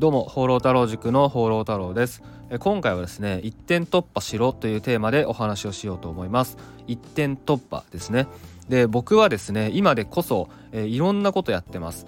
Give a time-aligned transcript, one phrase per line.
[0.00, 2.22] どうも放浪太郎塾の放浪太郎です。
[2.58, 6.56] 今回はですね一点突破しろというテーマでお話をしようと思います。
[6.86, 8.26] 一点突破ですね。
[8.70, 12.06] で僕はですね今でこそ、え、いろんなことやってます。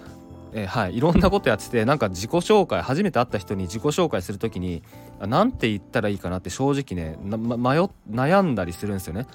[0.53, 4.81] え、はい、いろんなことやっててなんか自己紹介初めて会った人に自己紹介する時に
[5.19, 7.79] 何て言ったらいいかなって正直ね迷
[8.09, 9.27] 悩んだりするんですよね。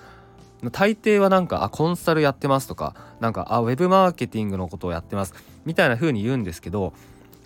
[0.72, 6.92] 大抵はなんかあコンサルやってますとかなんかあウェブマーケティングのことをやってますみたいな風に言うんですけど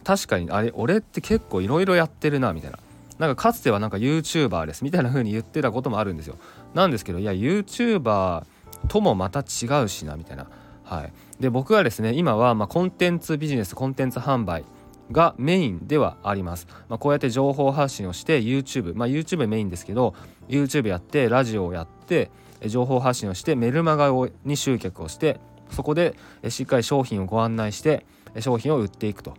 [0.05, 2.79] 確かにあれ俺って結構いろいろやってるなみたいな。
[3.19, 6.37] なんかかつてはなんか YouTuber ですみたいな風に言ってたこともあるんですよ。
[6.75, 8.45] なんですけどいや YouTuber
[8.89, 10.49] ともまた違うしなみたいな。
[10.83, 11.13] はい。
[11.39, 14.65] で僕はですね今はまコンテンツビジネスコンテンツ販売
[15.11, 20.15] がメインではあります、まあ、こうやって情報発信をして YouTube まあ YouTube メインですけど
[20.49, 22.31] YouTube やってラジオをやって
[22.67, 24.11] 情報発信をしてメルマガ
[24.45, 26.15] に集客をしてそこで
[26.49, 28.07] しっかり商品をご案内して
[28.41, 29.35] 商品を売っていくと。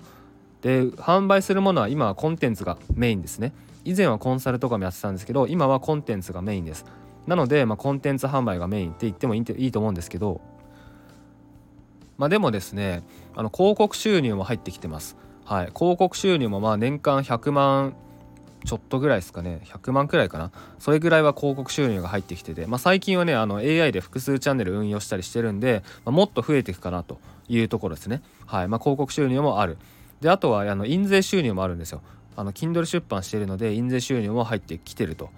[0.63, 3.53] で販売するものは今はコンテンツがメインですね。
[3.85, 6.85] 以前はコンサルとかもやってたんですけど今はコンテンツがメインです。
[7.27, 10.41] なので、まあ、コンテンツ販売がメインって言ってもいいと思うんですけど
[12.17, 13.03] まあでもですね
[13.35, 15.17] あの広告収入も入ってきてます。
[15.45, 15.71] はい。
[15.77, 17.95] 広告収入もまあ年間100万
[18.65, 19.61] ちょっとぐらいですかね。
[19.65, 20.51] 100万くらいかな。
[20.79, 28.21] それぐらいは広告収入が入ってきてて、まあ、最近はねあの AI で複数チャンネル運用したりしてるんで、まあ、もっと増えていくかなというところですね。
[28.45, 28.67] はい。
[28.69, 29.77] まあ、広告収入もある。
[30.23, 32.01] であとはあの印税収入もあるんですよ。
[32.37, 35.29] あの Kindle 出版しているので印税収入も入ってきてると。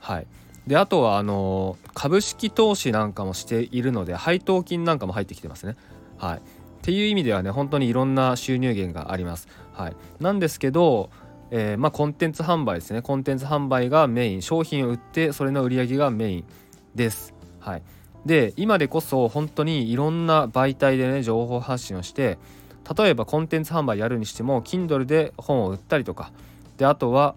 [0.00, 0.26] はい。
[0.66, 5.76] であとはあの株式投資なんかもしているので配当金なんかも入ってきてますね。
[6.18, 6.38] はい。
[6.38, 6.40] っ
[6.82, 9.46] ていう意味ではね本当にいろんな収入源があります。
[9.72, 9.96] はい。
[10.18, 11.10] なんですけど
[11.52, 13.00] えー、まあコンテンツ販売ですね。
[13.00, 14.42] コンテンツ販売がメイン。
[14.42, 16.44] 商品を売ってそれの売り上げがメイン
[16.96, 17.32] です。
[17.60, 17.82] はい。
[18.26, 22.38] で今でこそ本当にいろんな媒体でね情報発信をして
[22.96, 26.32] 例えばコンテンツ販売やるにしても Kindle で本を売ったりとか。
[26.76, 27.34] であとは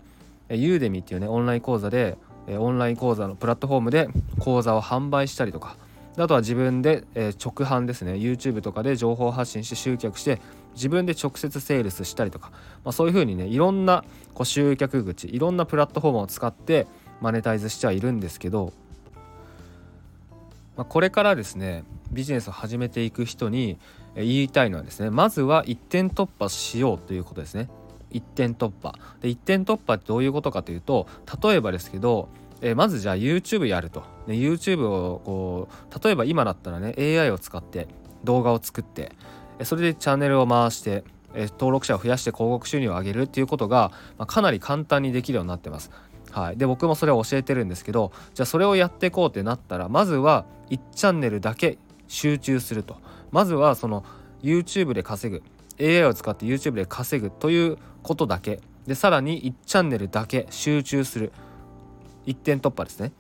[0.50, 4.10] ユーデミっていうねオンライン講座でオンライン講座のプラットフォームで
[4.40, 5.76] 講座を販売したりとか。
[6.16, 8.14] あとは自分で、え直販ですね。
[8.14, 10.40] YouTube とかで情報発信して集客して
[10.76, 12.52] 自分で直接セールスしたりとか、
[12.84, 14.04] まあ、そういうふうにねいろんな
[14.34, 16.88] こう集客口いろんなプラットフォームを使って
[17.22, 18.74] マネタイズしてはいるんですけど、
[20.76, 23.78] まあ、これからですねビジネスを始めていく人に
[24.16, 27.70] 言いたいのはですねまずは一点突破しようということですね。
[28.12, 28.94] 一点突破。
[29.22, 31.08] で一点突破ってどういうことかというと
[31.44, 32.30] 例えばですけど
[32.62, 37.88] えまずじゃあ YouTube やると、ね、YouTube をこう例えば今だったらね AI を使って
[38.24, 39.12] 動画を作って
[39.64, 41.04] それでチャンネルを回して
[41.36, 45.92] 登録者を増やして広告収入を上げるっていうことが、まあ、かなり簡単にできるようになってます。
[46.32, 51.78] はい、で僕もそれを教えてるんですけどじゃあそれをやっていこうってなったらまずは1チャンネルだけ
[52.08, 52.98] 集中すると。
[53.32, 54.06] まずはその
[54.42, 55.44] YouTube で稼ぐ。
[55.80, 58.60] AI を使って YouTube で稼ぐということだけ。
[58.86, 61.32] でさらに1チャンネルだけ集中する。
[62.26, 63.12] 一点突破ですね。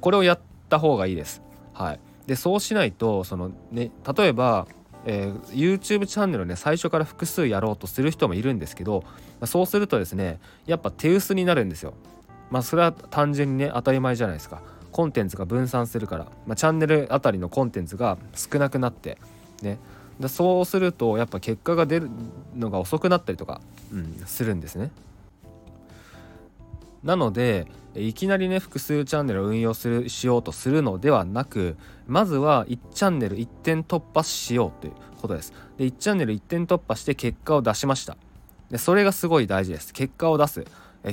[0.00, 1.42] これをやった方がいいです。
[1.72, 2.00] はい。
[2.26, 4.66] でそうしないとそのね例えば
[5.04, 9.04] えー、YouTube チャンネルをね最初から複数やろうとする人もいるんですけど
[9.44, 11.94] そうするとですねやっぱ手薄になるんですよ。
[12.50, 14.62] まあそれは単純にね当たり前じゃないですか。
[14.92, 19.18] コンテンツが分散するから、まあ、チャンネルあたりのコンテンツが少なくなって
[19.62, 19.78] ね。
[20.20, 22.10] でそうするとやっぱ結果が出る
[22.56, 23.60] のが遅くなったりとか、
[23.92, 24.90] うん、するんですね。
[27.04, 31.76] なのでいきなりね複数チャンネルを運用するしようとするのではなく
[32.06, 35.52] まずは1チャンネル1点突破しようということです。
[35.76, 38.16] で1チャンネル1点突破して結果を出しました。
[38.70, 39.92] でそれがすごい大事です。
[39.92, 40.66] 結果を出す。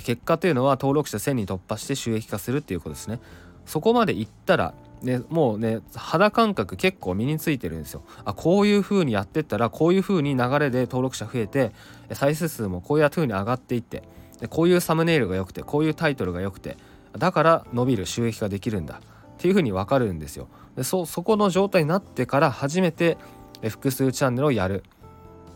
[0.04, 3.20] 結果というのは登録者1000に突破して収益化するっていうことですね。
[3.66, 8.02] そこまでいったらね、もうね肌感覚結構身についてるんですよ。
[8.24, 11.72] あこういう風にやってったらこういう風に流れで登録者増えて
[12.14, 14.04] 再生数もこういう風に上がっていって
[14.40, 16.78] でこういうサムネイルが良くてこういうタイトルが良くて
[17.18, 20.48] だから伸びる収益ができるんだっていうふうに分かるんですよ。
[20.76, 23.18] でそそこの状態になってから初めて
[23.62, 24.84] 複数チャンネルをやる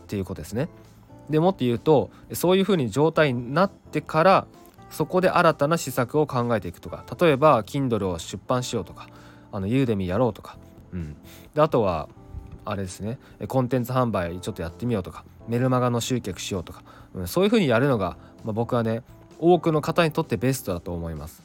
[0.04, 0.68] っていうことですね。
[1.28, 4.46] でもっと言うとそういうふうに状態になってから
[4.90, 7.04] そこで新たな施策を考えていくとか。
[7.20, 9.08] 例えば Kindle を出版しようとか。
[9.52, 10.58] あのユーデミやろうとか、
[10.92, 11.16] うん、
[11.54, 12.08] であとは
[12.64, 13.18] あれですね。
[13.48, 15.24] コンテンツ販売ちょっとやってみようとか。
[15.48, 16.84] メルマガの集客しようとか、
[17.14, 19.02] うん、そういうふうにやるのが、まあ、僕はね
[19.40, 21.42] 多くの方にとってベストだと思います。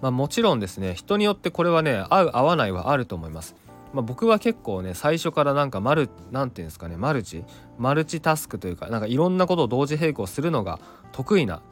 [0.00, 3.56] まあ、もちろんですね人によってこれはね合う合わないはあると思います。
[3.92, 7.44] まあ、僕は結構ね最初からなんかマルなんて言うんですかねマルチ
[7.78, 10.78] マルチタスクというかなんかいろんなことを同時並行するのが
[11.12, 11.62] 得意な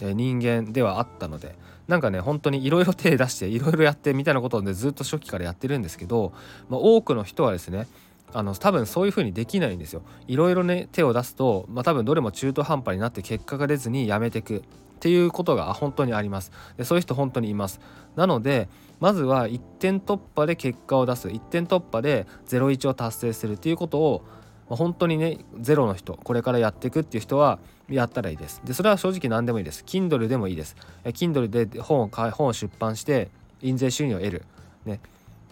[0.00, 1.56] 人間ではあったので
[1.86, 6.32] なんかね本当にいろいろ手出していろいろやってみたいなことをねずっと初期からやってるんですけど、
[6.68, 7.86] まあ、多くの人はですね
[8.32, 10.02] あの多分そういう風にできないんですよ。
[10.28, 14.62] いろいろね手を出すと、まあ、多分どれも中途半端になって結果が出ずにやめていく。
[15.00, 16.52] っていうことが本当にあります。
[16.76, 17.80] でそういう人本当にいます。
[18.16, 18.68] なので
[19.00, 21.28] まずは1点突破で結果を出す。
[21.28, 23.54] 1点突破で01を達成する。
[23.54, 24.22] っていうことを
[24.68, 28.60] 本当にねゼロの人これからやっていくっていう人はやったらいいです。
[28.62, 29.84] でそれは正直何でもいいです。
[29.86, 30.76] Kindle でもいいです。
[31.04, 33.30] Kindle で本を買い本を出版して
[33.62, 34.44] 印税収入を得る。
[34.84, 35.00] ね。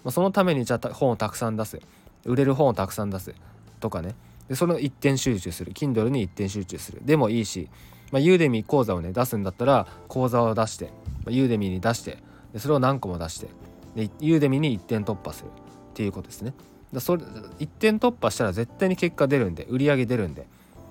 [0.04, 1.80] まあそのためにじゃあ本をたくさん出す。
[2.28, 3.34] 売れる本をたくさん出す
[3.80, 4.14] とかね。
[4.48, 5.72] でその一点集中する。
[5.72, 7.00] Kindle に一点集中する。
[7.04, 7.68] でもいいし
[8.10, 10.90] まあ、ユーデミー講座をね出すんだったら講座を出して、ま
[11.28, 12.18] あ、ユーデミーに出して
[12.52, 13.48] でそれを何個も出して
[13.94, 15.48] でユーデミーに1点突破する。
[15.48, 16.54] っていうことですね。
[16.92, 20.46] だそれ1点突破したら絶対に結果出るんで売り上げ出るんで。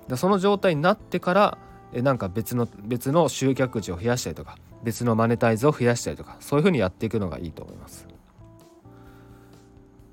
[0.10, 1.58] でその状態になってから
[1.94, 8.08] えなんか別の別の集客値を増やしたりとか別のマネタイズを増やしたりとかそういうふうにやっていくのがいいと思います。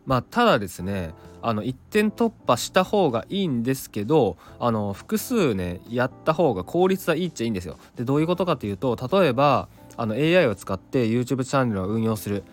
[0.06, 7.78] まあただですねあの1点突破した方がいいんですけどあの複数ねやった方が効率はいいっちゃいいんですよ。
[7.96, 12.44] でどういうことかというと例えばあの AI を使って YouTube チャンネルを運用する。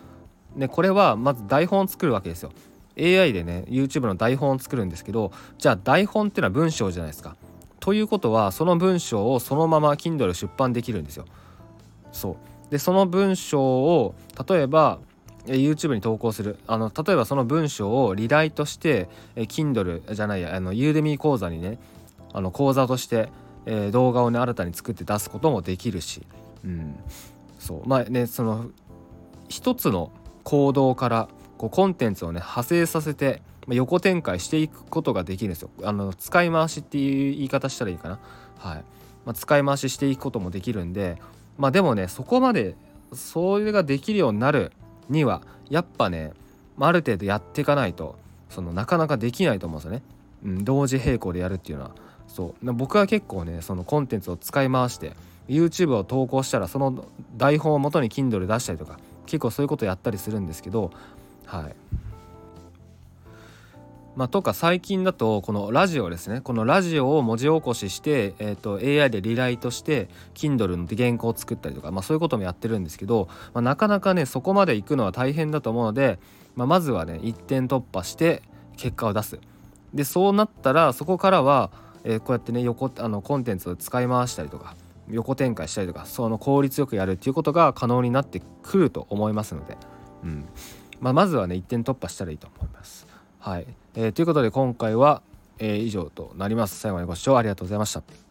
[0.58, 2.52] でこれはまず台本を作るわけですよ。
[2.98, 7.38] AI でね YouTube の台本を作るんですけどじゃあ台本っていうのは文章じゃないですか。
[7.80, 11.26] ということはその文章をそのまま Kindle 出版できるんですよ。
[12.12, 12.36] そう
[12.70, 14.16] でその文章を
[14.48, 15.00] 例えば
[15.46, 21.80] YouTube に投稿するあの例えばその文章をリライとして Kindle じゃないやあの Udemy 講座にね
[22.34, 23.30] あの講座として、
[23.66, 26.22] えー、動画をね新たに作って出すこともできるし、
[26.64, 26.96] うん、
[27.60, 28.70] そうまあねその
[29.50, 30.12] 一つの
[30.44, 31.28] 行動から
[31.58, 35.70] こうコンテンツをね派生させてまあ横展開していくことができるんですよ。
[35.84, 38.20] あの使い回しっていう言い方したらいいかな。
[38.58, 38.84] はい。
[39.26, 41.22] まあ、使い回ししていくこともできるんで、
[41.58, 42.76] まあでもねそこまで
[43.14, 44.72] それができるようになる
[45.12, 46.34] にはやっぱね
[46.80, 48.16] ある程度やっていかないと
[48.50, 50.02] そのなかなかできないと思うんですよね。
[50.44, 51.92] うん、同時並行でやるっていうのは。
[52.28, 52.74] そう。
[52.74, 55.14] 僕は結構ねそのコンテンツを使い回して
[55.48, 57.06] YouTube を投稿したらその
[57.38, 60.92] 台本を元に Kindle 出したりとか結構そういうことやったりするんですけど
[61.46, 61.76] はい。
[64.16, 66.42] まあ、とか最近だとこのラジオですね。
[66.42, 76.20] このラジオを文字起こしして、えーと、AI でリライトして Kindle の原稿を作ったりとか、まあ、そういうこともやってるんですけど、まあ、なかなかねそこまで行くのは大変だと思うので、
[76.56, 78.42] まあ、まずはね一点突破して
[78.76, 79.40] 結果を出す。
[79.94, 81.72] でそうなったらそこからは、
[82.04, 84.76] えー、こうやってね横あのコンテンツを使い回したりとか
[85.10, 89.78] 横展開したりとかその効率よくやるっていうことが可能になってくると思いますので、
[90.24, 90.46] うん。
[91.00, 93.11] まあ、まずはね一点突破したらいいと思います。
[93.42, 93.66] はい、
[93.96, 95.24] えー、ということで今回は、
[95.58, 96.80] えー、以上となります。
[96.80, 98.31] 最後までご視聴ありがとうございました。